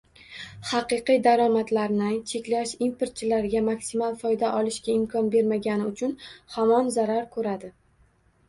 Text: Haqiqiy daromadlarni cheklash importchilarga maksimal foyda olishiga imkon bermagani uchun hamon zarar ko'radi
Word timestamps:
Haqiqiy 0.69 1.19
daromadlarni 1.27 2.07
cheklash 2.31 2.73
importchilarga 2.85 3.61
maksimal 3.67 4.17
foyda 4.23 4.49
olishiga 4.63 4.97
imkon 5.01 5.31
bermagani 5.37 5.87
uchun 5.93 6.17
hamon 6.57 6.91
zarar 6.97 7.29
ko'radi 7.37 7.71